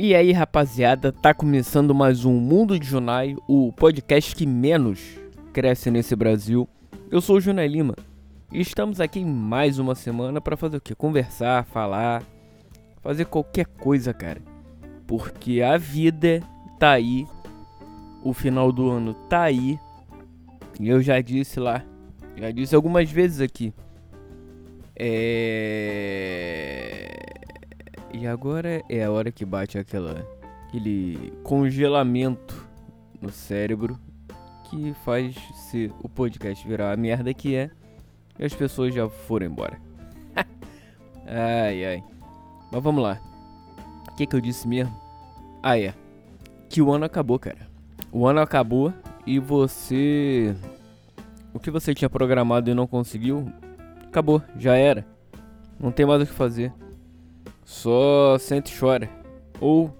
E 0.00 0.14
aí, 0.14 0.30
rapaziada, 0.30 1.10
tá 1.10 1.34
começando 1.34 1.92
mais 1.92 2.24
um 2.24 2.34
Mundo 2.34 2.78
de 2.78 2.86
Junai, 2.86 3.34
o 3.48 3.72
podcast 3.72 4.32
que 4.32 4.46
menos 4.46 5.18
cresce 5.52 5.90
nesse 5.90 6.14
Brasil. 6.14 6.68
Eu 7.10 7.20
sou 7.20 7.38
o 7.38 7.40
Junai 7.40 7.66
Lima 7.66 7.96
e 8.52 8.60
estamos 8.60 9.00
aqui 9.00 9.24
mais 9.24 9.80
uma 9.80 9.96
semana 9.96 10.40
para 10.40 10.56
fazer 10.56 10.76
o 10.76 10.80
quê? 10.80 10.94
Conversar, 10.94 11.64
falar, 11.64 12.22
fazer 13.02 13.24
qualquer 13.24 13.66
coisa, 13.66 14.14
cara. 14.14 14.40
Porque 15.04 15.62
a 15.62 15.76
vida 15.76 16.44
tá 16.78 16.92
aí, 16.92 17.26
o 18.22 18.32
final 18.32 18.70
do 18.70 18.88
ano 18.88 19.14
tá 19.28 19.42
aí. 19.42 19.80
E 20.78 20.88
eu 20.88 21.02
já 21.02 21.20
disse 21.20 21.58
lá, 21.58 21.84
já 22.36 22.52
disse 22.52 22.72
algumas 22.72 23.10
vezes 23.10 23.40
aqui. 23.40 23.74
É 24.94 26.87
e 28.20 28.26
agora 28.26 28.82
é 28.88 29.04
a 29.04 29.12
hora 29.12 29.30
que 29.30 29.44
bate 29.44 29.78
aquela 29.78 30.26
aquele 30.66 31.32
congelamento 31.44 32.66
no 33.20 33.30
cérebro 33.30 33.96
que 34.64 34.92
faz 35.04 35.36
se 35.54 35.92
o 36.02 36.08
podcast 36.08 36.66
virar 36.66 36.92
a 36.92 36.96
merda 36.96 37.32
que 37.32 37.54
é 37.54 37.70
e 38.36 38.44
as 38.44 38.52
pessoas 38.52 38.92
já 38.92 39.08
foram 39.08 39.46
embora. 39.46 39.80
ai 41.26 41.84
ai. 41.84 42.04
Mas 42.72 42.82
vamos 42.82 43.02
lá. 43.02 43.20
O 44.10 44.16
que, 44.16 44.26
que 44.26 44.34
eu 44.34 44.40
disse 44.40 44.66
mesmo? 44.66 44.94
Ah 45.62 45.78
é. 45.78 45.94
Que 46.68 46.82
o 46.82 46.92
ano 46.92 47.04
acabou, 47.04 47.38
cara. 47.38 47.68
O 48.10 48.26
ano 48.26 48.40
acabou 48.40 48.92
e 49.24 49.38
você. 49.38 50.56
O 51.54 51.60
que 51.60 51.70
você 51.70 51.94
tinha 51.94 52.10
programado 52.10 52.68
e 52.68 52.74
não 52.74 52.86
conseguiu, 52.86 53.50
acabou, 54.06 54.42
já 54.56 54.74
era. 54.76 55.06
Não 55.78 55.92
tem 55.92 56.04
mais 56.04 56.22
o 56.22 56.26
que 56.26 56.32
fazer. 56.32 56.72
Só 57.68 58.38
sente 58.38 58.74
e 58.74 58.80
chora. 58.80 59.10
Ou 59.60 59.94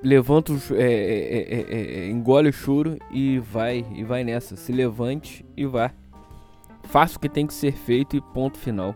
levanta 0.00 0.52
o, 0.52 0.56
é, 0.76 0.84
é, 0.84 1.66
é, 1.68 2.08
engole 2.08 2.50
o 2.50 2.52
choro 2.52 2.96
e 3.10 3.40
vai 3.40 3.84
e 3.92 4.04
vai 4.04 4.22
nessa. 4.22 4.54
Se 4.54 4.70
levante 4.70 5.44
e 5.56 5.66
vá. 5.66 5.90
Faça 6.84 7.16
o 7.16 7.20
que 7.20 7.28
tem 7.28 7.44
que 7.44 7.52
ser 7.52 7.72
feito 7.72 8.16
e 8.16 8.20
ponto 8.20 8.56
final. 8.56 8.94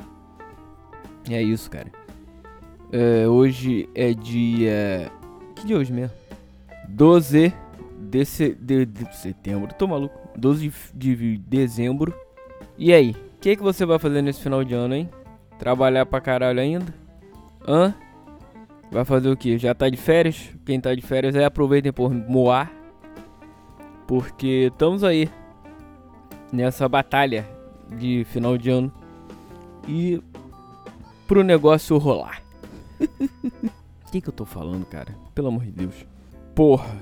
É 1.29 1.43
isso, 1.43 1.69
cara. 1.69 1.91
hoje 3.29 3.89
é 3.93 4.15
dia. 4.15 5.11
Que 5.57 5.67
dia 5.67 5.75
é 5.75 5.79
hoje 5.81 5.93
mesmo? 5.93 6.17
12 6.89 7.53
de, 7.99 8.25
se... 8.25 8.55
de, 8.55 8.87
de 8.87 9.17
setembro. 9.17 9.75
Tô 9.75 9.89
maluco. 9.89 10.17
12 10.39 10.73
de 10.95 11.39
dezembro. 11.39 12.15
E 12.79 12.93
aí? 12.93 13.11
O 13.11 13.41
que, 13.41 13.57
que 13.57 13.63
você 13.65 13.85
vai 13.85 13.99
fazer 13.99 14.23
nesse 14.23 14.41
final 14.41 14.63
de 14.63 14.75
ano, 14.75 14.95
hein? 14.95 15.11
Trabalhar 15.59 16.07
pra 16.07 16.21
caralho 16.21 16.61
ainda? 16.61 17.08
Hã? 17.67 17.95
Vai 18.91 19.05
fazer 19.05 19.31
o 19.31 19.37
que? 19.37 19.59
Já 19.59 19.75
tá 19.75 19.89
de 19.89 19.97
férias? 19.97 20.51
Quem 20.65 20.81
tá 20.81 20.95
de 20.95 21.03
férias 21.03 21.37
aí 21.37 21.45
aproveitem 21.45 21.93
por 21.93 22.13
moar. 22.13 22.73
Porque 24.07 24.71
estamos 24.73 25.05
aí 25.05 25.31
nessa 26.53 26.89
batalha 26.89 27.47
de 27.99 28.25
final 28.25 28.57
de 28.57 28.71
ano 28.71 28.93
e 29.87 30.23
pro 31.27 31.43
negócio 31.43 31.97
rolar. 31.99 32.43
O 34.09 34.11
que, 34.11 34.23
que 34.23 34.29
eu 34.31 34.33
tô 34.33 34.47
falando, 34.47 34.87
cara? 34.87 35.15
Pelo 35.35 35.49
amor 35.49 35.67
de 35.67 35.71
Deus. 35.71 35.95
Porra. 36.55 36.97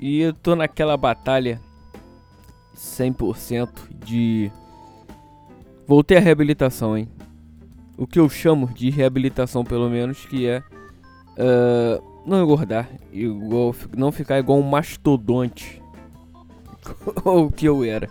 E 0.00 0.20
eu 0.20 0.32
tô 0.32 0.56
naquela 0.56 0.96
batalha 0.96 1.60
100% 2.76 3.68
de. 4.04 4.50
Voltei 5.86 6.16
à 6.16 6.20
reabilitação, 6.20 6.98
hein? 6.98 7.08
O 7.96 8.06
que 8.06 8.18
eu 8.18 8.28
chamo 8.28 8.68
de 8.68 8.90
reabilitação, 8.90 9.64
pelo 9.64 9.88
menos, 9.88 10.24
que 10.24 10.46
é 10.46 10.62
uh, 11.38 12.02
não 12.26 12.42
engordar, 12.42 12.88
igual, 13.12 13.74
não 13.96 14.12
ficar 14.12 14.38
igual 14.38 14.58
um 14.58 14.62
mastodonte, 14.62 15.82
o 17.24 17.50
que 17.50 17.66
eu 17.66 17.84
era. 17.84 18.08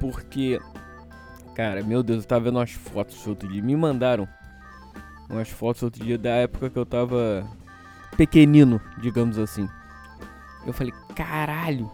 Porque, 0.00 0.60
cara, 1.54 1.82
meu 1.82 2.02
Deus, 2.02 2.22
eu 2.22 2.28
tava 2.28 2.44
vendo 2.44 2.58
umas 2.58 2.72
fotos 2.72 3.26
outro 3.26 3.48
dia, 3.48 3.62
me 3.62 3.76
mandaram 3.76 4.28
umas 5.28 5.48
fotos 5.48 5.82
outro 5.82 6.04
dia 6.04 6.18
da 6.18 6.30
época 6.30 6.70
que 6.70 6.78
eu 6.78 6.86
tava 6.86 7.48
pequenino, 8.16 8.80
digamos 9.00 9.38
assim. 9.38 9.68
Eu 10.66 10.72
falei, 10.72 10.92
caralho, 11.14 11.90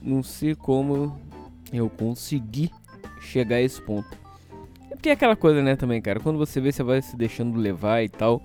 não 0.00 0.22
sei 0.22 0.54
como 0.54 1.18
eu 1.72 1.88
consegui 1.88 2.70
chegar 3.20 3.56
a 3.56 3.62
esse 3.62 3.80
ponto. 3.80 4.19
Porque 5.00 5.08
é 5.08 5.12
aquela 5.12 5.34
coisa, 5.34 5.62
né, 5.62 5.76
também, 5.76 5.98
cara. 6.02 6.20
Quando 6.20 6.36
você 6.36 6.60
vê, 6.60 6.70
você 6.70 6.82
vai 6.82 7.00
se 7.00 7.16
deixando 7.16 7.58
levar 7.58 8.02
e 8.02 8.08
tal. 8.10 8.42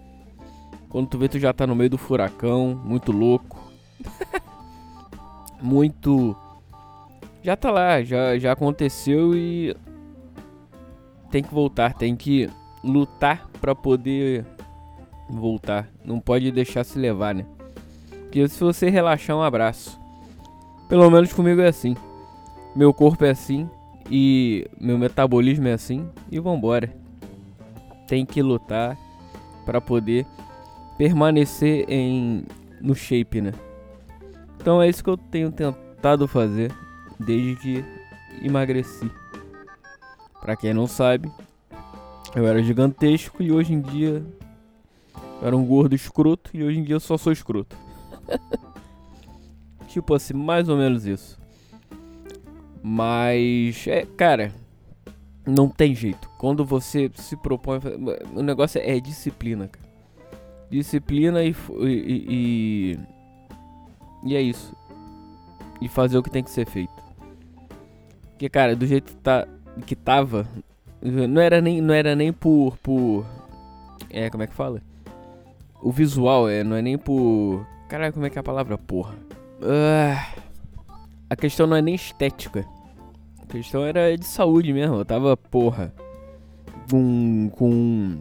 Quando 0.88 1.10
tu 1.10 1.18
vê, 1.18 1.28
tu 1.28 1.38
já 1.38 1.52
tá 1.52 1.68
no 1.68 1.76
meio 1.76 1.90
do 1.90 1.98
furacão, 1.98 2.82
muito 2.82 3.12
louco. 3.12 3.60
muito. 5.62 6.34
Já 7.44 7.58
tá 7.58 7.70
lá, 7.70 8.02
já, 8.02 8.40
já 8.40 8.54
aconteceu 8.54 9.36
e. 9.36 9.76
Tem 11.30 11.44
que 11.44 11.54
voltar, 11.54 11.94
tem 11.94 12.16
que 12.16 12.50
lutar 12.82 13.50
para 13.60 13.76
poder 13.76 14.46
voltar. 15.30 15.90
Não 16.06 16.22
pode 16.22 16.54
deixar 16.54 16.86
se 16.86 16.98
levar, 16.98 17.36
né? 17.36 17.46
Porque 18.22 18.48
se 18.48 18.64
você 18.64 18.90
relaxar, 18.90 19.36
um 19.36 19.44
abraço. 19.44 20.00
Pelo 20.88 21.10
menos 21.10 21.34
comigo 21.34 21.60
é 21.60 21.68
assim. 21.68 21.98
Meu 22.74 22.94
corpo 22.94 23.26
é 23.26 23.32
assim, 23.32 23.70
e 24.10 24.68
meu 24.80 24.98
metabolismo 24.98 25.68
é 25.68 25.74
assim 25.74 26.08
e 26.32 26.40
vambora. 26.40 26.94
Tem 28.08 28.26
que 28.26 28.42
lutar 28.42 28.98
para 29.66 29.82
poder 29.82 30.26
permanecer 30.98 31.86
em 31.90 32.44
no 32.82 32.94
shape, 32.94 33.42
né? 33.42 33.52
Então 34.60 34.82
é 34.82 34.88
isso 34.88 35.04
que 35.04 35.10
eu 35.10 35.18
tenho 35.18 35.52
tentado 35.52 36.28
fazer 36.28 36.72
desde 37.20 37.56
que 37.56 37.86
emagreci. 38.44 39.10
Para 40.40 40.56
quem 40.56 40.74
não 40.74 40.86
sabe, 40.86 41.32
eu 42.36 42.46
era 42.46 42.62
gigantesco 42.62 43.42
e 43.42 43.52
hoje 43.52 43.74
em 43.74 43.82
dia 43.82 44.24
eu 45.42 45.48
era 45.48 45.56
um 45.56 45.66
gordo 45.66 45.96
escroto 45.96 46.52
e 46.54 46.64
hoje 46.64 46.80
em 46.80 46.84
dia 46.84 46.96
eu 46.96 47.00
só 47.00 47.18
sou 47.18 47.34
escroto. 47.34 47.76
tipo 49.88 50.14
assim, 50.14 50.34
mais 50.34 50.70
ou 50.70 50.78
menos 50.78 51.06
isso. 51.06 51.40
Mas, 52.88 53.88
é, 53.88 54.06
cara, 54.06 54.54
não 55.44 55.68
tem 55.68 55.96
jeito. 55.96 56.30
Quando 56.38 56.64
você 56.64 57.10
se 57.16 57.36
propõe. 57.36 57.80
O 58.36 58.44
negócio 58.44 58.80
é 58.80 59.00
disciplina, 59.00 59.68
cara. 59.68 59.90
Disciplina 60.70 61.44
e. 61.44 61.56
E, 61.80 62.26
e, 62.30 63.00
e 64.24 64.36
é 64.36 64.42
isso. 64.42 64.76
E 65.82 65.90
fazer 65.90 66.20
o 66.20 66.22
que 66.22 66.30
tem 66.30 66.44
que 66.44 66.52
ser 66.52 66.68
feito. 66.68 66.94
Porque, 68.30 68.48
cara, 68.48 68.76
do 68.76 68.86
jeito 68.86 69.14
que, 69.14 69.18
tá, 69.18 69.48
que 69.88 69.96
tava. 69.96 70.48
Não 71.02 71.42
era 71.42 71.60
nem, 71.60 71.82
não 71.82 71.94
era 71.94 72.16
nem 72.16 72.32
por, 72.32 72.78
por. 72.78 73.26
É, 74.12 74.30
como 74.30 74.44
é 74.44 74.48
que 74.48 74.54
fala? 74.54 74.80
O 75.82 75.92
visual, 75.92 76.48
é, 76.48 76.64
não 76.64 76.76
é 76.76 76.84
nem 76.84 77.00
por. 77.00 77.66
Caralho, 77.90 78.14
como 78.14 78.28
é 78.28 78.30
que 78.30 78.38
é 78.38 78.42
a 78.42 78.44
palavra? 78.44 78.78
Porra. 78.78 79.16
Uh, 79.60 80.44
a 81.28 81.36
questão 81.36 81.66
não 81.66 81.76
é 81.76 81.82
nem 81.82 81.96
estética. 81.96 82.75
Questão 83.56 83.86
era 83.86 84.18
de 84.18 84.26
saúde 84.26 84.74
mesmo. 84.74 84.98
Eu 84.98 85.06
tava, 85.06 85.38
porra, 85.38 85.94
com. 86.92 87.50
com. 87.56 88.20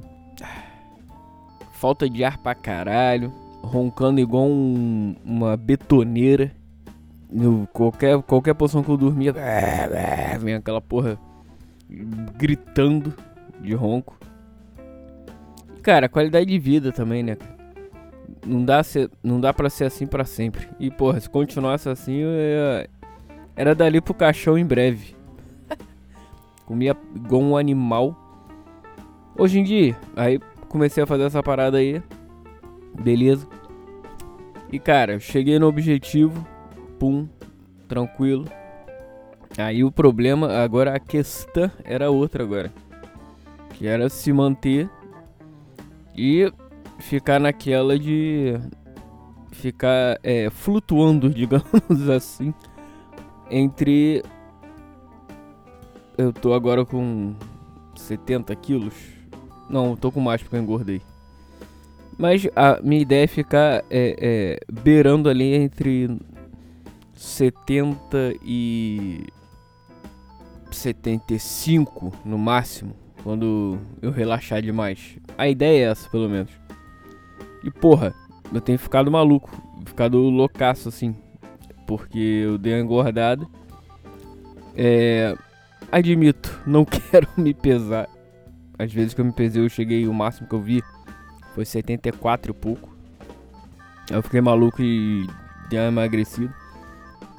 Falta 1.73 2.09
de 2.09 2.23
ar 2.23 2.39
pra 2.39 2.55
caralho. 2.55 3.33
Roncando 3.61 4.21
igual 4.21 4.47
um, 4.47 5.17
uma 5.25 5.57
betoneira. 5.57 6.53
Eu, 7.33 7.67
qualquer, 7.73 8.23
qualquer 8.23 8.55
posição 8.55 8.85
que 8.85 8.91
eu 8.91 8.97
dormia. 8.97 9.35
Vem 10.39 10.55
aquela 10.55 10.81
porra 10.81 11.19
gritando 12.39 13.13
de 13.61 13.75
ronco. 13.75 14.17
Cara, 15.83 16.09
qualidade 16.09 16.47
de 16.47 16.59
vida 16.61 16.93
também, 16.93 17.25
né? 17.25 17.37
Não 18.47 18.65
dá, 18.65 18.85
ser, 18.85 19.11
não 19.21 19.41
dá 19.41 19.53
pra 19.53 19.69
ser 19.69 19.87
assim 19.87 20.07
para 20.07 20.25
sempre. 20.25 20.69
E, 20.79 20.93
porra, 20.93 21.19
se 21.19 21.29
continuasse 21.29 21.89
assim, 21.89 22.19
eu 22.19 22.31
era 23.57 23.75
dali 23.75 24.01
pro 24.01 24.15
caixão 24.15 24.57
em 24.57 24.65
breve. 24.65 25.24
Comia 26.67 26.97
igual 27.15 27.43
um 27.43 27.57
animal. 27.57 28.17
Hoje 29.37 29.59
em 29.59 29.65
dia, 29.65 29.97
aí 30.17 30.41
comecei 30.69 31.03
a 31.03 31.07
fazer 31.07 31.25
essa 31.25 31.43
parada 31.43 31.79
aí. 31.79 32.03
Beleza. 33.01 33.47
E 34.71 34.79
cara, 34.79 35.19
cheguei 35.19 35.59
no 35.59 35.67
objetivo. 35.67 36.47
Pum, 36.99 37.29
tranquilo. 37.87 38.47
Aí 39.57 39.85
o 39.85 39.93
problema, 39.93 40.53
agora 40.53 40.95
a 40.95 40.99
questão 40.99 41.71
era 41.85 42.11
outra 42.11 42.43
agora. 42.43 42.73
Que 43.75 43.87
era 43.87 44.09
se 44.09 44.33
manter 44.33 44.89
e 46.17 46.53
ficar 46.99 47.39
naquela 47.39 47.99
de 47.99 48.59
ficar 49.53 50.19
é, 50.23 50.51
flutuando, 50.51 51.31
digamos 51.35 52.09
assim, 52.09 52.53
entre. 53.51 54.23
Eu 56.17 56.33
tô 56.33 56.55
agora 56.55 56.85
com 56.85 57.35
70 57.97 58.55
quilos. 58.57 58.95
Não, 59.69 59.97
tô 59.97 60.13
com 60.13 60.21
mais 60.21 60.43
porque 60.43 60.57
eu 60.57 60.61
engordei. 60.61 61.03
Mas 62.17 62.47
a 62.55 62.81
minha 62.83 63.03
ideia 63.03 63.25
é 63.25 63.27
ficar 63.27 63.85
é, 63.91 64.17
é, 64.19 64.59
beirando 64.73 65.29
ali 65.29 65.53
entre 65.55 66.17
70 67.15 68.35
e 68.45 69.27
75 70.71 72.13
no 72.25 72.39
máximo, 72.39 72.95
quando 73.23 73.79
eu 74.01 74.11
relaxar 74.11 74.63
demais. 74.63 75.19
A 75.37 75.49
ideia 75.49 75.87
é 75.87 75.91
essa, 75.91 76.09
pelo 76.09 76.29
menos. 76.29 76.53
E 77.65 77.71
porra, 77.71 78.15
eu 78.53 78.61
tenho 78.61 78.79
ficado 78.79 79.11
maluco, 79.11 79.51
ficado 79.85 80.19
loucaço 80.19 80.89
assim, 80.89 81.17
porque 81.87 82.19
eu 82.19 82.59
dei 82.59 82.75
uma 82.75 82.81
engordada. 82.81 83.47
É, 84.77 85.37
admito, 85.91 86.61
não 86.67 86.85
quero 86.87 87.29
me 87.37 87.55
pesar. 87.55 88.09
Às 88.79 88.93
vezes 88.93 89.15
que 89.15 89.21
eu 89.21 89.25
me 89.25 89.33
pesei, 89.33 89.65
eu 89.65 89.69
cheguei, 89.69 90.07
o 90.07 90.15
máximo 90.15 90.49
que 90.49 90.55
eu 90.55 90.61
vi 90.61 90.83
foi 91.55 91.65
74 91.65 92.51
e 92.51 92.55
pouco. 92.55 92.95
Eu 94.11 94.23
fiquei 94.23 94.41
maluco 94.41 94.83
e 94.83 95.27
dei 95.71 95.79
uma 95.79 95.89
emagrecida. 95.89 96.53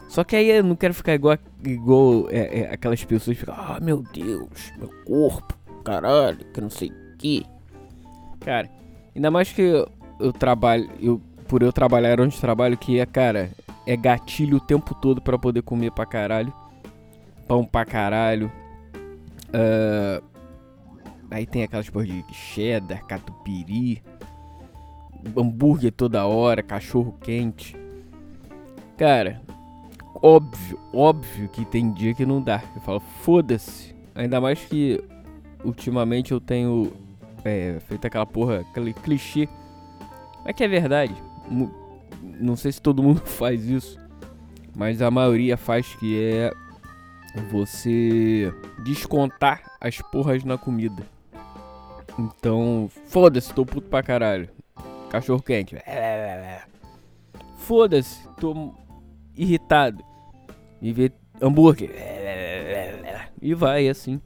Só 0.07 0.24
que 0.24 0.36
aí 0.36 0.50
eu 0.50 0.63
não 0.63 0.75
quero 0.75 0.94
ficar 0.94 1.13
igual, 1.13 1.38
igual 1.63 2.30
é, 2.30 2.62
é, 2.62 2.74
aquelas 2.74 3.03
pessoas 3.03 3.36
que 3.36 3.42
ficam, 3.42 3.56
ah 3.56 3.80
meu 3.81 4.01
Deus, 4.13 4.71
meu 4.77 4.89
corpo, 5.06 5.53
caralho, 5.83 6.45
que 6.53 6.62
não 6.62 6.69
sei 6.69 6.89
o 6.89 7.18
que. 7.18 7.45
Cara, 8.39 8.69
ainda 9.13 9.30
mais 9.30 9.51
que 9.51 9.62
eu, 9.62 9.89
eu 10.19 10.31
trabalho, 10.31 10.89
eu, 11.01 11.19
por 11.48 11.62
eu 11.62 11.74
trabalhar 11.74 12.21
onde 12.21 12.39
trabalho, 12.39 12.77
que 12.77 13.00
é, 13.00 13.06
cara, 13.06 13.51
é 13.86 13.98
gatilho 13.98 14.57
o 14.57 14.62
tempo 14.62 14.95
todo 14.95 15.21
para 15.21 15.38
poder 15.38 15.62
comer 15.63 15.91
pra 15.91 16.06
caralho. 16.06 16.53
Pão 17.47 17.65
pra 17.65 17.86
caralho. 17.86 18.51
Uh, 19.50 20.24
aí 21.30 21.45
tem 21.45 21.63
aquelas 21.63 21.89
porra 21.89 22.06
de 22.06 22.24
cheddar, 22.33 23.06
catupiry. 23.06 24.01
Hambúrguer 25.36 25.92
toda 25.92 26.25
hora, 26.25 26.62
cachorro 26.62 27.18
quente. 27.21 27.75
Cara, 28.97 29.42
óbvio, 30.21 30.80
óbvio 30.94 31.50
que 31.50 31.65
tem 31.65 31.92
dia 31.92 32.13
que 32.13 32.25
não 32.25 32.42
dá. 32.42 32.62
Eu 32.75 32.81
falo, 32.81 33.00
foda-se. 33.00 33.95
Ainda 34.13 34.39
mais 34.39 34.59
que 34.59 35.03
ultimamente 35.63 36.31
eu 36.31 36.39
tenho 36.39 36.94
é, 37.44 37.80
feito 37.81 38.06
aquela 38.06 38.25
porra, 38.25 38.62
aquele 38.62 38.94
clichê. 38.94 39.50
É 40.45 40.53
que 40.53 40.63
é 40.63 40.68
verdade. 40.68 41.15
Não 42.39 42.56
sei 42.56 42.71
se 42.71 42.81
todo 42.81 43.03
mundo 43.03 43.21
faz 43.25 43.65
isso. 43.65 44.00
Mas 44.75 45.01
a 45.01 45.09
maioria 45.09 45.57
faz 45.57 45.95
que 45.95 46.21
é 46.21 46.51
você 47.42 48.54
descontar 48.84 49.62
as 49.80 50.00
porras 50.02 50.44
na 50.44 50.58
comida. 50.58 51.04
Então, 52.18 52.90
foda-se, 53.08 53.54
tô 53.54 53.66
puto 53.66 53.90
pra 53.90 54.02
caralho. 54.02 54.50
Cachorro 55.10 55.42
quente. 55.42 55.76
Foda-se, 57.58 58.28
tô 58.40 58.74
irritado. 59.36 60.04
E 60.82 60.92
ver 60.94 61.14
hambúrguer. 61.42 61.92
E 63.42 63.54
vai 63.54 63.88
assim. 63.88 64.22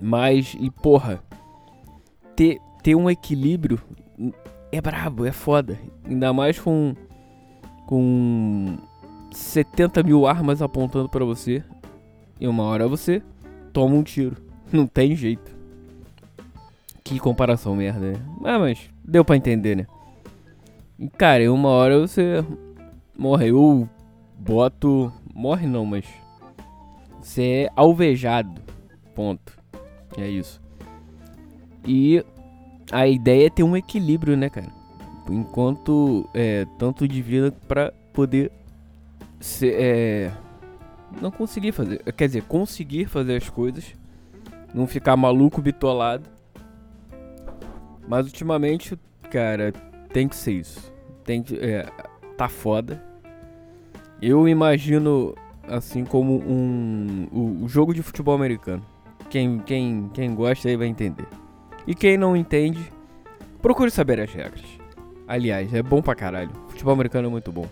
Mas, 0.00 0.56
e 0.58 0.70
porra, 0.70 1.22
ter, 2.34 2.58
ter 2.82 2.94
um 2.94 3.08
equilíbrio 3.08 3.80
é 4.72 4.80
brabo, 4.80 5.24
é 5.24 5.32
foda. 5.32 5.78
Ainda 6.04 6.32
mais 6.32 6.58
com, 6.58 6.94
com 7.86 8.76
70 9.32 10.02
mil 10.02 10.26
armas 10.26 10.60
apontando 10.60 11.08
para 11.08 11.24
você. 11.24 11.64
E 12.40 12.46
uma 12.46 12.64
hora 12.64 12.86
você 12.86 13.22
toma 13.72 13.94
um 13.94 14.02
tiro. 14.02 14.36
Não 14.72 14.86
tem 14.86 15.14
jeito. 15.14 15.54
Que 17.02 17.18
comparação 17.18 17.76
merda, 17.76 18.12
né? 18.12 18.14
Ah, 18.44 18.58
mas 18.58 18.90
deu 19.04 19.24
pra 19.24 19.36
entender, 19.36 19.76
né? 19.76 19.86
E, 20.98 21.08
cara, 21.08 21.52
uma 21.52 21.68
hora 21.68 22.00
você 22.00 22.44
morre. 23.16 23.50
Eu 23.50 23.88
boto. 24.38 25.12
Morre 25.34 25.66
não, 25.66 25.86
mas. 25.86 26.04
Você 27.20 27.42
é 27.42 27.70
alvejado. 27.76 28.60
Ponto. 29.14 29.56
É 30.18 30.28
isso. 30.28 30.60
E 31.86 32.24
a 32.90 33.06
ideia 33.06 33.46
é 33.46 33.50
ter 33.50 33.62
um 33.62 33.76
equilíbrio, 33.76 34.36
né, 34.36 34.50
cara? 34.50 34.72
Enquanto. 35.30 36.28
É, 36.34 36.66
tanto 36.78 37.06
de 37.06 37.22
vida 37.22 37.52
pra 37.68 37.92
poder. 38.12 38.50
Ser, 39.38 39.74
é, 39.78 40.32
não 41.20 41.30
conseguir 41.30 41.72
fazer. 41.72 42.02
Quer 42.12 42.26
dizer, 42.26 42.42
conseguir 42.42 43.06
fazer 43.06 43.36
as 43.36 43.48
coisas. 43.48 43.94
Não 44.74 44.86
ficar 44.86 45.16
maluco, 45.16 45.60
bitolado. 45.62 46.28
Mas 48.08 48.26
ultimamente, 48.26 48.98
cara, 49.30 49.72
tem 50.12 50.28
que 50.28 50.36
ser 50.36 50.52
isso. 50.52 50.92
Tem 51.24 51.42
que. 51.42 51.56
É, 51.58 51.86
tá 52.36 52.48
foda. 52.48 53.02
Eu 54.20 54.48
imagino 54.48 55.34
assim 55.68 56.04
como 56.04 56.38
um. 56.38 57.28
O, 57.32 57.64
o 57.64 57.68
jogo 57.68 57.94
de 57.94 58.02
futebol 58.02 58.34
americano. 58.34 58.84
Quem, 59.28 59.58
quem, 59.58 60.10
quem 60.14 60.34
gosta 60.34 60.68
aí 60.68 60.76
vai 60.76 60.86
entender. 60.86 61.26
E 61.86 61.94
quem 61.94 62.16
não 62.16 62.36
entende, 62.36 62.92
procure 63.60 63.90
saber 63.90 64.20
as 64.20 64.32
regras. 64.32 64.64
Aliás, 65.26 65.72
é 65.74 65.82
bom 65.82 66.00
pra 66.00 66.14
caralho. 66.14 66.50
Futebol 66.68 66.92
americano 66.92 67.28
é 67.28 67.30
muito 67.30 67.50
bom. 67.50 67.66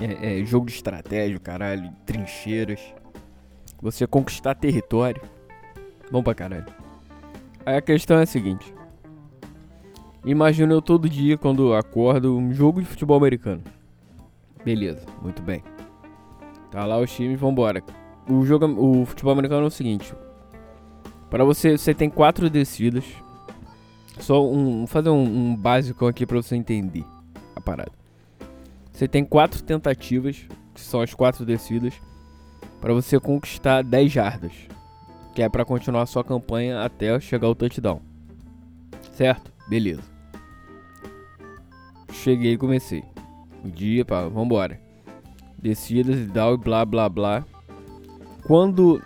É, 0.00 0.40
é, 0.40 0.44
jogo 0.44 0.66
de 0.66 0.72
estratégia, 0.72 1.38
caralho, 1.38 1.90
trincheiras. 2.04 2.80
Você 3.80 4.06
conquistar 4.06 4.54
território. 4.54 5.22
Bom 6.10 6.22
pra 6.22 6.34
caralho. 6.34 6.66
Aí 7.64 7.76
a 7.76 7.82
questão 7.82 8.18
é 8.18 8.22
a 8.22 8.26
seguinte. 8.26 8.72
Imagina 10.24 10.72
eu 10.72 10.82
todo 10.82 11.08
dia, 11.08 11.38
quando 11.38 11.74
acordo, 11.74 12.36
um 12.36 12.52
jogo 12.52 12.80
de 12.80 12.86
futebol 12.86 13.16
americano. 13.16 13.62
Beleza, 14.64 15.02
muito 15.22 15.40
bem. 15.42 15.62
Tá 16.70 16.84
lá 16.84 16.98
os 16.98 17.12
times, 17.12 17.38
vambora. 17.38 17.82
O, 18.28 18.44
jogo, 18.44 18.66
o 18.66 19.06
futebol 19.06 19.32
americano 19.32 19.64
é 19.64 19.66
o 19.68 19.70
seguinte. 19.70 20.12
Para 21.30 21.44
você, 21.44 21.78
você 21.78 21.94
tem 21.94 22.10
quatro 22.10 22.50
descidas. 22.50 23.04
Só 24.18 24.44
um, 24.44 24.78
vou 24.78 24.86
fazer 24.86 25.10
um, 25.10 25.22
um 25.22 25.56
básico 25.56 26.06
aqui 26.06 26.26
para 26.26 26.36
você 26.36 26.56
entender 26.56 27.04
a 27.54 27.60
parada. 27.60 27.92
Você 28.96 29.06
tem 29.06 29.26
quatro 29.26 29.62
tentativas, 29.62 30.46
que 30.74 30.80
são 30.80 31.02
as 31.02 31.12
quatro 31.12 31.44
descidas, 31.44 31.92
para 32.80 32.94
você 32.94 33.20
conquistar 33.20 33.82
10 33.82 34.10
jardas, 34.10 34.52
que 35.34 35.42
é 35.42 35.50
para 35.50 35.66
continuar 35.66 36.00
a 36.00 36.06
sua 36.06 36.24
campanha 36.24 36.82
até 36.82 37.20
chegar 37.20 37.46
ao 37.46 37.54
touchdown. 37.54 38.00
Certo? 39.12 39.52
Beleza. 39.68 40.00
Cheguei 42.10 42.54
e 42.54 42.56
comecei. 42.56 43.04
O 43.62 43.68
dia, 43.70 44.02
pá, 44.02 44.28
vambora. 44.28 44.80
Descidas 45.58 46.18
e 46.18 46.28
tal, 46.28 46.54
e 46.54 46.56
blá 46.56 46.82
blá 46.86 47.06
blá. 47.06 47.44
Quando 48.46 49.02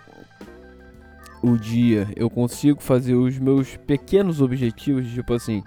o 1.43 1.57
dia 1.57 2.07
eu 2.15 2.29
consigo 2.29 2.81
fazer 2.81 3.15
os 3.15 3.37
meus 3.37 3.75
pequenos 3.75 4.39
objetivos, 4.39 5.11
tipo 5.11 5.33
assim, 5.33 5.61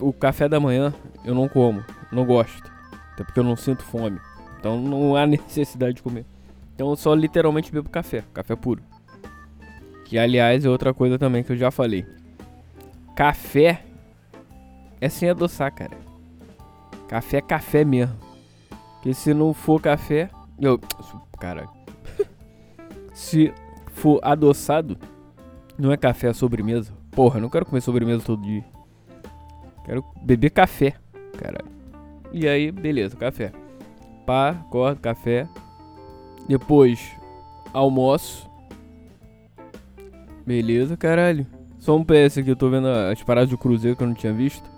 o 0.00 0.14
café 0.14 0.48
da 0.48 0.58
manhã 0.58 0.94
eu 1.26 1.34
não 1.34 1.46
como, 1.46 1.84
não 2.10 2.24
gosto. 2.24 2.75
Até 3.16 3.24
porque 3.24 3.40
eu 3.40 3.44
não 3.44 3.56
sinto 3.56 3.82
fome. 3.82 4.20
Então 4.60 4.78
não 4.78 5.16
há 5.16 5.24
necessidade 5.26 5.94
de 5.94 6.02
comer. 6.02 6.26
Então 6.74 6.90
eu 6.90 6.96
só 6.96 7.14
literalmente 7.14 7.72
bebo 7.72 7.88
café, 7.88 8.22
café 8.34 8.54
puro. 8.54 8.82
Que 10.04 10.18
aliás 10.18 10.66
é 10.66 10.68
outra 10.68 10.92
coisa 10.92 11.18
também 11.18 11.42
que 11.42 11.50
eu 11.50 11.56
já 11.56 11.70
falei. 11.70 12.06
Café 13.16 13.82
é 15.00 15.08
sem 15.08 15.30
adoçar, 15.30 15.74
cara. 15.74 15.96
Café 17.08 17.38
é 17.38 17.40
café 17.40 17.84
mesmo. 17.84 18.14
Porque 18.96 19.14
se 19.14 19.32
não 19.32 19.54
for 19.54 19.80
café. 19.80 20.28
Eu. 20.60 20.78
Caralho. 21.40 21.70
se 23.14 23.52
for 23.92 24.20
adoçado, 24.22 24.98
não 25.78 25.90
é 25.90 25.96
café, 25.96 26.28
é 26.28 26.32
sobremesa. 26.34 26.92
Porra, 27.10 27.40
não 27.40 27.48
quero 27.48 27.64
comer 27.64 27.80
sobremesa 27.80 28.22
todo 28.22 28.42
dia. 28.42 28.64
Quero 29.86 30.04
beber 30.22 30.50
café, 30.50 30.94
caralho. 31.38 31.75
E 32.32 32.46
aí, 32.48 32.70
beleza, 32.70 33.16
café. 33.16 33.52
Pá, 34.26 34.50
acordo, 34.50 35.00
café. 35.00 35.48
Depois, 36.48 37.12
almoço. 37.72 38.48
Beleza, 40.46 40.96
caralho. 40.96 41.46
Só 41.78 41.96
um 41.96 42.04
PS 42.04 42.38
aqui, 42.38 42.50
eu 42.50 42.56
tô 42.56 42.68
vendo 42.68 42.88
as 42.88 43.22
paradas 43.22 43.50
do 43.50 43.58
Cruzeiro 43.58 43.96
que 43.96 44.02
eu 44.02 44.08
não 44.08 44.14
tinha 44.14 44.32
visto. 44.32 44.68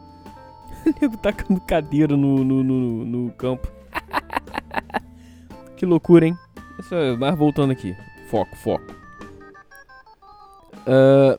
o 0.87 1.00
nego 1.00 1.17
tacando 1.17 1.61
cadeira 1.61 2.17
no, 2.17 2.45
no, 2.45 2.62
no, 2.62 3.05
no 3.05 3.31
campo. 3.33 3.71
que 5.76 5.87
loucura, 5.87 6.26
hein? 6.26 6.37
Mas 7.19 7.38
voltando 7.38 7.73
aqui. 7.73 7.97
Foco, 8.28 8.57
foco. 8.57 8.95
Uh, 10.87 11.38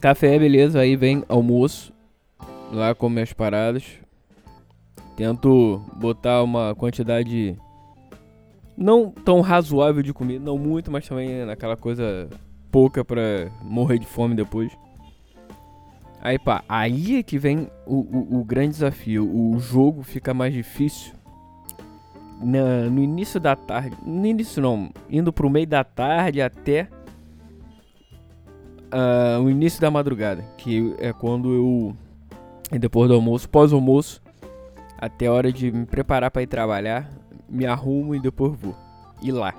café, 0.00 0.38
beleza. 0.38 0.80
Aí 0.80 0.96
vem 0.96 1.24
almoço. 1.28 1.92
Lá 2.72 2.94
come 2.94 3.20
as 3.20 3.32
paradas. 3.32 3.84
Tento 5.16 5.82
botar 5.96 6.42
uma 6.42 6.74
quantidade 6.74 7.56
não 8.76 9.10
tão 9.10 9.40
razoável 9.40 10.02
de 10.02 10.12
comida, 10.12 10.44
não 10.44 10.58
muito, 10.58 10.90
mas 10.90 11.08
também 11.08 11.44
naquela 11.46 11.76
coisa 11.76 12.28
pouca 12.70 13.04
pra 13.04 13.50
morrer 13.62 13.98
de 13.98 14.06
fome 14.06 14.34
depois. 14.34 14.70
Aí 16.20 16.38
pá, 16.38 16.62
aí 16.68 17.18
é 17.18 17.22
que 17.22 17.38
vem 17.38 17.70
o, 17.86 18.00
o, 18.00 18.40
o 18.40 18.44
grande 18.44 18.70
desafio. 18.70 19.26
O 19.32 19.58
jogo 19.58 20.02
fica 20.02 20.34
mais 20.34 20.52
difícil 20.52 21.14
na, 22.42 22.90
no 22.90 23.00
início 23.02 23.40
da 23.40 23.56
tarde. 23.56 23.96
No 24.04 24.26
início 24.26 24.60
não, 24.60 24.90
indo 25.08 25.32
pro 25.32 25.48
meio 25.48 25.66
da 25.66 25.84
tarde 25.84 26.42
até 26.42 26.88
uh, 28.92 29.42
o 29.42 29.50
início 29.50 29.80
da 29.80 29.90
madrugada. 29.90 30.42
Que 30.58 30.94
é 30.98 31.12
quando 31.12 31.52
eu. 31.52 31.96
Depois 32.78 33.08
do 33.08 33.14
almoço, 33.14 33.48
pós-almoço, 33.48 34.20
até 34.98 35.26
a 35.26 35.32
hora 35.32 35.52
de 35.52 35.70
me 35.70 35.86
preparar 35.86 36.30
para 36.30 36.42
ir 36.42 36.46
trabalhar, 36.46 37.10
me 37.48 37.66
arrumo 37.66 38.14
e 38.14 38.20
depois 38.20 38.58
vou. 38.58 38.76
Ir 39.22 39.32
lá. 39.32 39.54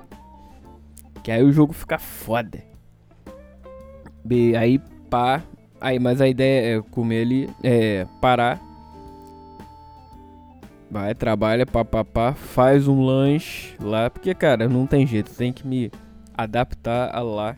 Que 1.23 1.31
aí 1.31 1.43
o 1.43 1.51
jogo 1.51 1.73
fica 1.73 1.97
foda. 1.97 2.63
E 4.29 4.55
aí 4.55 4.79
pá. 5.09 5.43
Aí, 5.79 5.99
mas 5.99 6.21
a 6.21 6.27
ideia 6.27 6.77
é 6.77 6.81
comer 6.81 7.21
ali, 7.21 7.49
é 7.63 8.07
parar. 8.19 8.59
Vai, 10.89 11.13
trabalha, 11.13 11.65
papapá, 11.65 12.33
faz 12.33 12.87
um 12.87 13.03
lanche 13.03 13.75
lá. 13.79 14.09
Porque, 14.09 14.33
cara, 14.33 14.67
não 14.67 14.87
tem 14.87 15.05
jeito, 15.05 15.31
tem 15.35 15.53
que 15.53 15.67
me 15.67 15.91
adaptar 16.35 17.15
a 17.15 17.21
lá. 17.21 17.57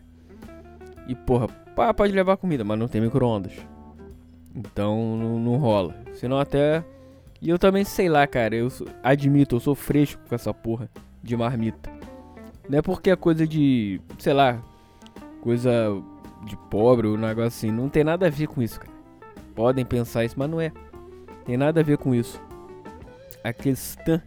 E, 1.06 1.14
porra, 1.14 1.48
pá, 1.74 1.94
pode 1.94 2.12
levar 2.12 2.36
comida, 2.36 2.62
mas 2.64 2.78
não 2.78 2.88
tem 2.88 3.00
micro-ondas. 3.00 3.52
Então 4.54 5.16
não, 5.16 5.38
não 5.38 5.56
rola. 5.56 5.94
Senão 6.14 6.38
até. 6.38 6.84
E 7.40 7.48
eu 7.48 7.58
também 7.58 7.84
sei 7.84 8.08
lá, 8.08 8.26
cara. 8.26 8.54
Eu 8.54 8.68
admito, 9.02 9.56
eu 9.56 9.60
sou 9.60 9.74
fresco 9.74 10.20
com 10.28 10.34
essa 10.34 10.52
porra 10.52 10.90
de 11.22 11.36
marmita. 11.36 11.90
Não 12.68 12.78
é 12.78 12.82
porque 12.82 13.10
é 13.10 13.16
coisa 13.16 13.46
de. 13.46 14.00
sei 14.18 14.32
lá. 14.32 14.62
Coisa 15.40 15.70
de 16.44 16.56
pobre 16.70 17.06
ou 17.06 17.14
um 17.14 17.18
negócio 17.18 17.48
assim. 17.48 17.70
Não 17.70 17.88
tem 17.88 18.04
nada 18.04 18.26
a 18.26 18.30
ver 18.30 18.46
com 18.46 18.62
isso, 18.62 18.78
cara. 18.78 18.92
Podem 19.54 19.84
pensar 19.84 20.24
isso, 20.24 20.34
mas 20.38 20.50
não 20.50 20.60
é. 20.60 20.70
Tem 21.44 21.56
nada 21.56 21.80
a 21.80 21.82
ver 21.82 21.98
com 21.98 22.14
isso. 22.14 22.40
A 23.42 23.52
questão 23.52 24.20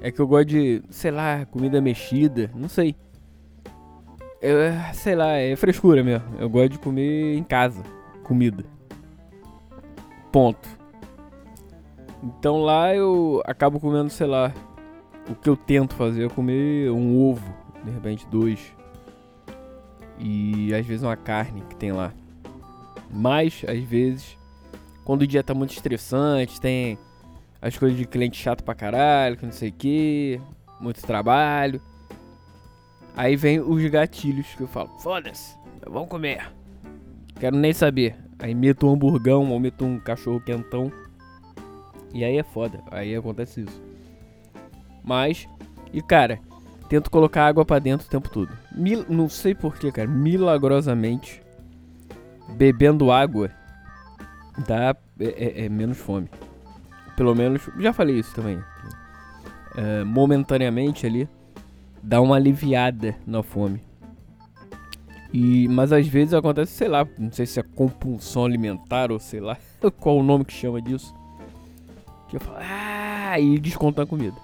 é 0.00 0.10
que 0.10 0.20
eu 0.20 0.26
gosto 0.26 0.46
de, 0.46 0.82
sei 0.90 1.10
lá, 1.10 1.44
comida 1.46 1.80
mexida. 1.80 2.50
Não 2.54 2.68
sei. 2.68 2.96
Sei 4.94 5.14
lá, 5.14 5.32
é 5.36 5.54
frescura 5.56 6.02
mesmo. 6.02 6.26
Eu 6.38 6.48
gosto 6.48 6.70
de 6.70 6.78
comer 6.78 7.36
em 7.36 7.42
casa. 7.42 7.82
Comida. 8.22 8.64
Ponto. 10.32 10.81
Então 12.22 12.62
lá 12.62 12.94
eu 12.94 13.42
acabo 13.44 13.80
comendo, 13.80 14.10
sei 14.10 14.26
lá. 14.26 14.52
O 15.28 15.34
que 15.34 15.48
eu 15.48 15.56
tento 15.56 15.94
fazer 15.94 16.26
é 16.26 16.28
comer 16.28 16.90
um 16.90 17.18
ovo. 17.18 17.52
De 17.84 17.90
repente 17.90 18.26
dois 18.28 18.72
e 20.22 20.72
às 20.72 20.86
vezes 20.86 21.02
uma 21.02 21.16
carne 21.16 21.62
que 21.68 21.74
tem 21.74 21.92
lá. 21.92 22.12
Mas, 23.10 23.62
às 23.68 23.80
vezes, 23.80 24.38
quando 25.04 25.22
o 25.22 25.26
dia 25.26 25.42
tá 25.42 25.52
muito 25.52 25.72
estressante, 25.72 26.60
tem 26.60 26.96
as 27.60 27.76
coisas 27.76 27.98
de 27.98 28.06
cliente 28.06 28.40
chato 28.40 28.62
pra 28.62 28.74
caralho, 28.74 29.36
que 29.36 29.44
não 29.44 29.52
sei 29.52 29.68
o 29.68 29.72
que, 29.72 30.40
muito 30.80 31.02
trabalho. 31.02 31.80
Aí 33.14 33.36
vem 33.36 33.60
os 33.60 33.84
gatilhos 33.90 34.46
que 34.54 34.62
eu 34.62 34.68
falo, 34.68 34.88
foda-se, 35.00 35.56
vamos 35.86 36.08
comer. 36.08 36.50
Quero 37.38 37.56
nem 37.56 37.72
saber. 37.72 38.16
Aí 38.38 38.54
meto 38.54 38.86
um 38.86 38.94
hamburgão 38.94 39.50
ou 39.50 39.60
meto 39.60 39.84
um 39.84 39.98
cachorro 39.98 40.40
quentão. 40.40 40.90
E 42.12 42.24
aí 42.24 42.36
é 42.36 42.42
foda, 42.42 42.80
aí 42.90 43.14
acontece 43.14 43.62
isso. 43.62 43.82
Mas, 45.02 45.48
e 45.92 46.00
cara, 46.02 46.38
tento 46.88 47.10
colocar 47.10 47.46
água 47.46 47.64
para 47.64 47.78
dentro 47.78 48.06
o 48.06 48.10
tempo 48.10 48.28
todo. 48.28 48.50
Mil, 48.74 49.04
não 49.08 49.28
sei 49.28 49.54
porquê, 49.54 49.90
cara. 49.90 50.08
Milagrosamente, 50.08 51.42
bebendo 52.50 53.10
água 53.10 53.50
dá 54.66 54.94
é, 55.18 55.24
é, 55.24 55.64
é, 55.64 55.68
menos 55.68 55.98
fome. 55.98 56.28
Pelo 57.16 57.34
menos, 57.34 57.62
já 57.78 57.92
falei 57.92 58.18
isso 58.18 58.34
também. 58.34 58.62
É, 59.76 60.04
momentaneamente 60.04 61.06
ali, 61.06 61.28
dá 62.02 62.20
uma 62.20 62.36
aliviada 62.36 63.16
na 63.26 63.42
fome. 63.42 63.80
E, 65.32 65.66
mas 65.68 65.92
às 65.92 66.06
vezes 66.06 66.34
acontece, 66.34 66.72
sei 66.72 66.88
lá, 66.88 67.08
não 67.18 67.32
sei 67.32 67.46
se 67.46 67.58
é 67.58 67.62
compulsão 67.62 68.44
alimentar 68.44 69.10
ou 69.10 69.18
sei 69.18 69.40
lá 69.40 69.56
qual 69.98 70.18
o 70.18 70.22
nome 70.22 70.44
que 70.44 70.52
chama 70.52 70.80
disso. 70.80 71.14
Que 72.32 72.36
eu 72.36 72.40
falo, 72.40 72.56
ah, 72.62 73.38
e 73.38 73.58
desconta 73.58 74.04
a 74.04 74.06
comida. 74.06 74.40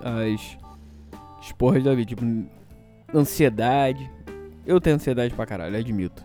As 0.00 0.58
as 1.38 1.52
porras 1.52 1.84
da 1.84 1.94
vida, 1.94 2.08
tipo, 2.08 2.24
ansiedade. 3.14 4.10
Eu 4.66 4.80
tenho 4.80 4.96
ansiedade 4.96 5.32
pra 5.32 5.46
caralho, 5.46 5.76
admito. 5.76 6.24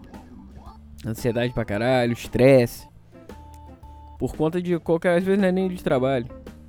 Ansiedade 1.05 1.53
pra 1.53 1.63
caralho, 1.63 2.11
estresse. 2.11 2.87
Por 4.17 4.35
conta 4.35 4.59
de 4.59 4.79
qualquer, 4.79 5.17
às 5.17 5.23
vezes 5.23 5.39
não 5.39 5.47
é 5.47 5.51
nem 5.51 5.67
de 5.67 5.83
trabalho. 5.83 6.25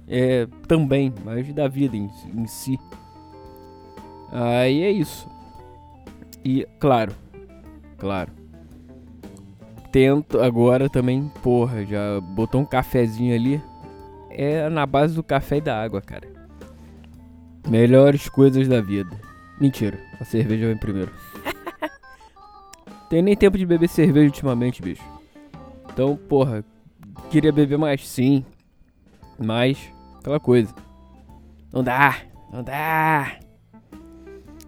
É 0.07 0.47
também, 0.69 1.15
mas 1.25 1.51
da 1.55 1.67
vida 1.67 1.97
em, 1.97 2.11
em 2.35 2.47
si. 2.47 2.79
Aí 4.31 4.83
é 4.83 4.91
isso. 4.91 5.27
E, 6.45 6.69
claro, 6.79 7.15
claro. 7.97 8.31
Tento 9.91 10.43
agora 10.43 10.91
também, 10.91 11.33
porra, 11.43 11.87
já 11.87 12.21
botou 12.21 12.61
um 12.61 12.67
cafezinho 12.67 13.35
ali. 13.35 13.70
É 14.31 14.69
na 14.69 14.87
base 14.87 15.15
do 15.15 15.23
café 15.23 15.57
e 15.57 15.61
da 15.61 15.81
água, 15.81 16.01
cara. 16.01 16.29
Melhores 17.69 18.29
coisas 18.29 18.67
da 18.69 18.81
vida. 18.81 19.11
Mentira, 19.61 19.99
a 20.19 20.25
cerveja 20.25 20.67
vem 20.67 20.77
primeiro. 20.77 21.13
Tem 23.11 23.21
nem 23.21 23.37
tempo 23.37 23.59
de 23.59 23.67
beber 23.67 23.89
cerveja 23.89 24.27
ultimamente, 24.27 24.81
bicho. 24.81 25.05
Então, 25.93 26.17
porra, 26.17 26.65
queria 27.31 27.53
beber 27.53 27.77
mais 27.77 28.09
sim. 28.09 28.45
Mas, 29.39 29.93
aquela 30.19 30.39
coisa. 30.39 30.75
Não 31.73 31.83
dá, 31.83 32.17
não 32.53 32.63
dá. 32.63 33.39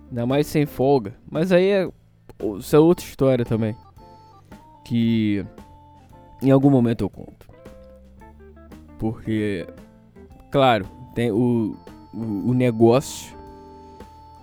Ainda 0.09 0.27
mais 0.27 0.47
sem 0.47 0.67
folga. 0.67 1.15
Mas 1.31 1.53
aí 1.53 1.71
é. 1.71 1.89
Isso 2.59 2.75
é 2.75 2.79
outra 2.79 3.05
história 3.05 3.45
também. 3.45 3.77
Que 4.85 5.47
em 6.43 6.51
algum 6.51 6.71
momento 6.71 7.05
eu 7.05 7.11
conto. 7.11 7.52
Porque, 9.03 9.67
claro, 10.49 10.87
tem 11.13 11.33
o, 11.33 11.77
o, 12.15 12.55
negócio 12.55 13.37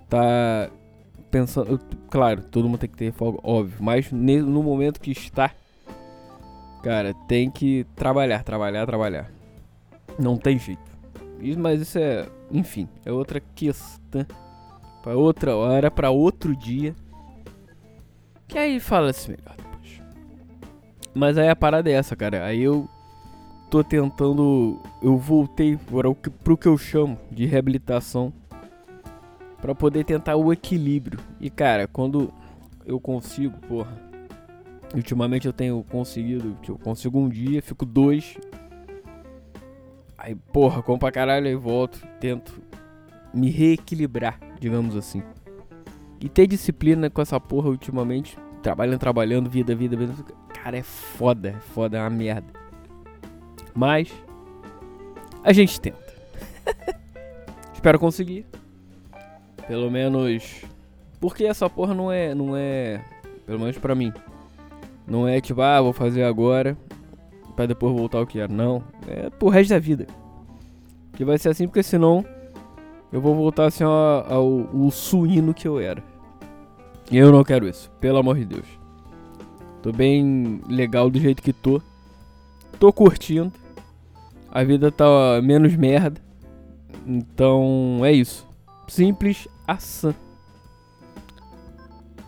tá 0.06 0.68
pensando. 1.30 1.80
Claro, 2.10 2.42
todo 2.42 2.68
mundo 2.68 2.80
tem 2.80 2.90
que 2.90 2.96
ter 2.98 3.10
folga, 3.10 3.38
óbvio. 3.42 3.78
Mas 3.80 4.12
no 4.12 4.62
momento 4.62 5.00
que 5.00 5.12
está, 5.12 5.50
cara, 6.82 7.14
tem 7.26 7.50
que 7.50 7.86
trabalhar, 7.96 8.44
trabalhar, 8.44 8.84
trabalhar. 8.84 9.30
Não 10.18 10.36
tem 10.36 10.58
jeito. 10.58 10.82
Isso, 11.40 11.58
mas 11.58 11.80
isso 11.80 11.98
é, 11.98 12.28
enfim, 12.52 12.86
é 13.06 13.10
outra 13.10 13.40
questão. 13.40 14.26
Para 15.02 15.16
outra 15.16 15.56
hora, 15.56 15.90
para 15.90 16.10
outro 16.10 16.54
dia. 16.54 16.94
Que 18.46 18.58
aí 18.58 18.78
fala-se 18.78 19.30
melhor 19.30 19.56
depois. 19.56 20.02
Mas 21.14 21.38
aí 21.38 21.48
a 21.48 21.56
parada 21.56 21.88
é 21.88 21.94
essa, 21.94 22.14
cara. 22.14 22.44
Aí 22.44 22.60
eu 22.60 22.86
tô 23.70 23.84
tentando. 23.84 24.80
Eu 25.00 25.16
voltei 25.16 25.76
para 25.76 26.10
o 26.10 26.14
que, 26.14 26.28
pro 26.28 26.56
que 26.58 26.66
eu 26.66 26.76
chamo 26.76 27.16
de 27.30 27.46
reabilitação. 27.46 28.32
para 29.62 29.74
poder 29.74 30.04
tentar 30.04 30.36
o 30.36 30.52
equilíbrio. 30.52 31.20
E 31.38 31.48
cara, 31.48 31.86
quando 31.86 32.32
eu 32.84 32.98
consigo, 32.98 33.56
porra. 33.68 34.10
Ultimamente 34.94 35.46
eu 35.46 35.52
tenho 35.52 35.84
conseguido. 35.88 36.56
Eu 36.68 36.76
consigo 36.78 37.18
um 37.18 37.28
dia, 37.28 37.62
fico 37.62 37.86
dois. 37.86 38.36
Aí, 40.18 40.34
porra, 40.34 40.82
como 40.82 40.98
pra 40.98 41.12
caralho, 41.12 41.46
aí 41.46 41.54
volto. 41.54 42.04
Tento 42.18 42.60
me 43.32 43.50
reequilibrar, 43.50 44.38
digamos 44.58 44.96
assim. 44.96 45.22
E 46.20 46.28
ter 46.28 46.46
disciplina 46.46 47.08
com 47.08 47.22
essa 47.22 47.38
porra 47.38 47.70
ultimamente. 47.70 48.36
Trabalhando, 48.62 48.98
trabalhando, 48.98 49.48
vida, 49.48 49.74
vida, 49.74 49.96
vida. 49.96 50.12
Cara, 50.52 50.76
é 50.76 50.82
foda, 50.82 51.50
é 51.50 51.60
foda, 51.60 51.96
é 51.96 52.00
uma 52.00 52.10
merda. 52.10 52.59
Mas 53.74 54.12
a 55.42 55.52
gente 55.52 55.80
tenta. 55.80 56.12
Espero 57.72 57.98
conseguir. 57.98 58.46
Pelo 59.66 59.90
menos 59.90 60.64
porque 61.20 61.44
essa 61.44 61.68
porra 61.68 61.94
não 61.94 62.10
é, 62.10 62.34
não 62.34 62.56
é, 62.56 63.04
pelo 63.44 63.60
menos 63.60 63.76
para 63.76 63.94
mim. 63.94 64.12
Não 65.06 65.28
é 65.28 65.40
tipo, 65.40 65.60
ah, 65.60 65.80
vou 65.80 65.92
fazer 65.92 66.24
agora 66.24 66.76
para 67.54 67.66
depois 67.66 67.94
voltar 67.94 68.18
ao 68.18 68.26
que 68.26 68.40
era. 68.40 68.52
Não, 68.52 68.82
é 69.06 69.28
pro 69.28 69.48
resto 69.48 69.70
da 69.70 69.78
vida. 69.78 70.06
Que 71.12 71.24
vai 71.24 71.36
ser 71.36 71.50
assim 71.50 71.66
porque 71.66 71.82
senão 71.82 72.24
eu 73.12 73.20
vou 73.20 73.34
voltar 73.34 73.66
assim 73.66 73.84
ao, 73.84 73.92
ao, 73.92 74.68
ao 74.72 74.90
suíno 74.90 75.52
que 75.52 75.68
eu 75.68 75.78
era. 75.78 76.02
E 77.10 77.18
eu 77.18 77.30
não 77.30 77.44
quero 77.44 77.68
isso, 77.68 77.90
pelo 78.00 78.18
amor 78.18 78.36
de 78.36 78.46
Deus. 78.46 78.66
Tô 79.82 79.92
bem 79.92 80.60
legal 80.68 81.10
do 81.10 81.18
jeito 81.18 81.42
que 81.42 81.52
tô. 81.52 81.82
Tô 82.80 82.90
curtindo. 82.92 83.52
A 84.50 84.64
vida 84.64 84.90
tá 84.90 85.04
menos 85.42 85.76
merda. 85.76 86.18
Então 87.06 88.00
é 88.02 88.10
isso. 88.10 88.48
Simples 88.88 89.46
ação. 89.68 90.14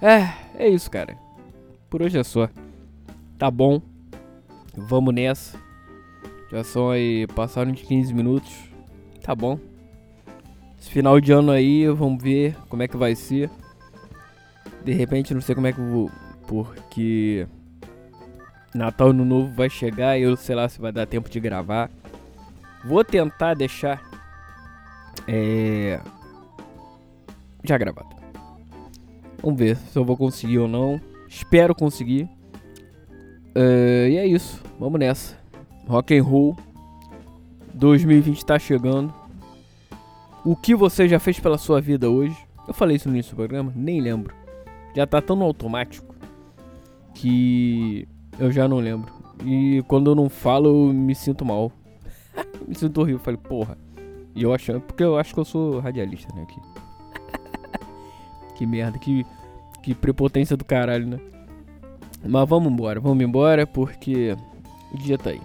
É, 0.01 0.29
é 0.59 0.69
isso, 0.69 0.91
cara. 0.91 1.17
Por 1.89 2.03
hoje 2.03 2.19
é 2.19 2.23
só. 2.23 2.51
Tá 3.39 3.51
bom. 3.51 3.81
Vamos 4.77 5.15
nessa. 5.15 5.59
Já 6.51 6.63
são 6.63 6.91
aí, 6.91 7.27
passaram 7.29 7.73
de 7.73 7.83
15 7.85 8.13
minutos. 8.13 8.53
Tá 9.23 9.35
bom. 9.35 9.59
Esse 10.79 10.91
final 10.91 11.19
de 11.19 11.33
ano 11.33 11.51
aí, 11.51 11.89
vamos 11.89 12.23
ver 12.23 12.57
como 12.69 12.83
é 12.83 12.89
que 12.89 12.97
vai 12.97 13.15
ser. 13.15 13.51
De 14.85 14.93
repente, 14.93 15.33
não 15.33 15.41
sei 15.41 15.55
como 15.55 15.67
é 15.67 15.73
que 15.73 15.79
eu 15.79 15.89
vou. 15.91 16.11
Porque. 16.47 17.47
Natal 18.75 19.09
Ano 19.09 19.25
Novo 19.25 19.53
vai 19.53 19.69
chegar 19.69 20.19
e 20.19 20.23
eu 20.23 20.37
sei 20.37 20.55
lá 20.55 20.69
se 20.69 20.81
vai 20.81 20.93
dar 20.93 21.07
tempo 21.07 21.29
de 21.29 21.39
gravar. 21.39 21.91
Vou 22.85 23.05
tentar 23.05 23.55
deixar. 23.55 24.03
É. 25.29 26.01
Já 27.63 27.79
gravado. 27.79 28.17
Vamos 29.43 29.59
ver 29.59 29.77
se 29.77 29.99
eu 29.99 30.05
vou 30.05 30.17
conseguir 30.17 30.59
ou 30.59 30.69
não. 30.69 31.01
Espero 31.29 31.75
conseguir. 31.75 32.29
Uh, 33.55 34.09
e 34.09 34.17
é 34.17 34.27
isso. 34.27 34.63
Vamos 34.79 34.99
nessa. 34.99 35.37
Rock 35.87 36.17
and 36.17 36.23
roll 36.23 36.57
2020 37.75 38.45
tá 38.45 38.59
chegando. 38.59 39.13
O 40.45 40.57
que 40.57 40.75
você 40.75 41.09
já 41.09 41.19
fez 41.19 41.39
pela 41.39 41.59
sua 41.59 41.81
vida 41.81 42.11
hoje? 42.11 42.37
Eu 42.67 42.75
falei 42.75 42.97
isso 42.97 43.09
no 43.09 43.15
início 43.15 43.33
do 43.33 43.37
programa, 43.37 43.73
nem 43.75 44.01
lembro. 44.01 44.35
Já 44.95 45.07
tá 45.07 45.21
tão 45.21 45.41
automático 45.43 46.15
que 47.15 48.09
eu 48.39 48.51
já 48.51 48.69
não 48.69 48.79
lembro. 48.79 49.13
E 49.45 49.83
quando 49.89 50.11
eu 50.11 50.15
não 50.15 50.29
falo, 50.29 50.69
eu 50.69 50.93
me 50.93 51.15
sinto 51.15 51.45
mal. 51.45 51.73
me 52.67 52.75
sinto 52.75 53.01
horrível. 53.01 53.21
Falei, 53.21 53.39
porra. 53.39 53.77
E 54.35 54.43
eu 54.43 54.55
achando, 54.55 54.81
porque 54.81 55.03
eu 55.03 55.19
acho 55.19 55.35
que 55.35 55.41
eu 55.41 55.45
sou 55.45 55.79
radialista, 55.81 56.35
né? 56.35 56.47
Que, 56.47 56.61
que 58.57 58.67
merda, 58.67 58.99
que, 58.99 59.27
que 59.83 59.95
prepotência 59.95 60.57
do 60.57 60.65
caralho, 60.65 61.07
né? 61.07 61.21
Mas 62.25 62.49
vamos 62.49 62.73
embora, 62.73 63.01
vamos 63.01 63.23
embora 63.23 63.67
porque 63.67 64.37
o 64.93 64.99
dia 64.99 65.19
tá 65.19 65.31
aí. 65.31 65.41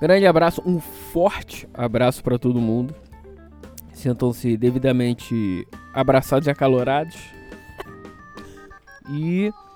Grande 0.00 0.26
abraço, 0.26 0.62
um 0.64 0.80
forte 0.80 1.68
abraço 1.74 2.22
para 2.22 2.38
todo 2.38 2.60
mundo. 2.60 2.94
Sintam-se 3.92 4.56
devidamente 4.56 5.66
abraçados 5.92 6.46
e 6.46 6.50
acalorados. 6.50 7.18
E 9.10 9.52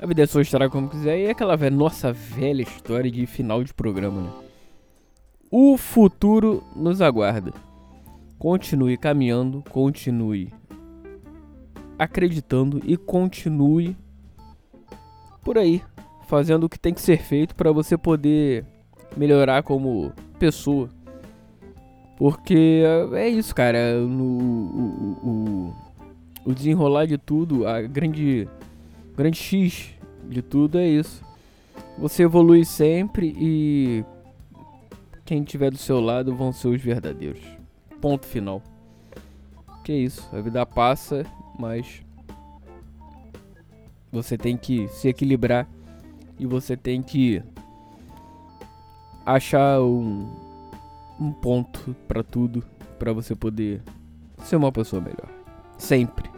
a 0.00 0.06
vida 0.06 0.22
é 0.22 0.26
sua 0.26 0.42
história 0.42 0.68
como 0.68 0.88
quiser. 0.88 1.18
E 1.18 1.30
aquela 1.30 1.56
velha, 1.56 1.74
nossa 1.74 2.12
velha 2.12 2.62
história 2.62 3.10
de 3.10 3.26
final 3.26 3.64
de 3.64 3.72
programa, 3.72 4.20
né? 4.22 4.30
O 5.50 5.76
futuro 5.76 6.62
nos 6.74 7.00
aguarda. 7.00 7.52
Continue 8.38 8.96
caminhando, 8.96 9.62
continue 9.70 10.52
acreditando 11.98 12.80
e 12.84 12.96
continue 12.96 13.96
por 15.42 15.56
aí, 15.56 15.82
fazendo 16.26 16.64
o 16.64 16.68
que 16.68 16.78
tem 16.78 16.92
que 16.92 17.00
ser 17.00 17.22
feito 17.22 17.54
para 17.54 17.72
você 17.72 17.96
poder 17.96 18.66
melhorar 19.16 19.62
como 19.62 20.12
pessoa. 20.38 20.90
Porque 22.16 22.82
é 23.14 23.28
isso, 23.28 23.54
cara. 23.54 24.00
No, 24.00 24.24
o, 24.24 25.18
o, 25.24 25.74
o 26.46 26.54
desenrolar 26.54 27.06
de 27.06 27.16
tudo, 27.16 27.66
a 27.66 27.82
grande, 27.82 28.48
grande 29.16 29.38
X 29.38 29.90
de 30.28 30.42
tudo 30.42 30.78
é 30.78 30.86
isso. 30.86 31.24
Você 31.98 32.24
evolui 32.24 32.64
sempre 32.64 33.34
e 33.38 34.04
quem 35.24 35.42
tiver 35.42 35.70
do 35.70 35.78
seu 35.78 36.00
lado 36.00 36.34
vão 36.34 36.52
ser 36.52 36.68
os 36.68 36.80
verdadeiros. 36.80 37.42
Ponto 38.00 38.26
final. 38.26 38.62
Que 39.82 39.92
é 39.92 39.96
isso, 39.96 40.28
a 40.32 40.40
vida 40.40 40.64
passa, 40.66 41.24
mas 41.58 42.02
você 44.12 44.36
tem 44.36 44.56
que 44.56 44.88
se 44.88 45.08
equilibrar 45.08 45.68
e 46.38 46.46
você 46.46 46.76
tem 46.76 47.02
que 47.02 47.42
achar 49.24 49.80
um, 49.80 50.28
um 51.18 51.32
ponto 51.32 51.94
para 52.06 52.22
tudo 52.22 52.64
para 52.98 53.12
você 53.12 53.34
poder 53.34 53.82
ser 54.38 54.56
uma 54.56 54.72
pessoa 54.72 55.00
melhor. 55.00 55.28
Sempre. 55.78 56.30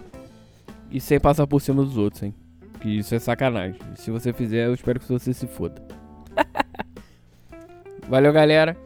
E 0.90 1.00
sem 1.00 1.18
passar 1.18 1.46
por 1.46 1.60
cima 1.60 1.82
dos 1.82 1.96
outros, 1.96 2.22
hein? 2.22 2.34
Que 2.80 2.98
isso 2.98 3.14
é 3.14 3.18
sacanagem. 3.18 3.80
Se 3.96 4.10
você 4.10 4.32
fizer, 4.32 4.66
eu 4.66 4.74
espero 4.74 5.00
que 5.00 5.08
você 5.08 5.32
se 5.32 5.46
foda. 5.46 5.82
Valeu, 8.08 8.32
galera. 8.32 8.76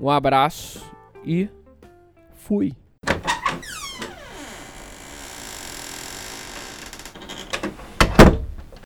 Um 0.00 0.08
abraço 0.08 0.84
e 1.24 1.48
fui. 2.34 2.72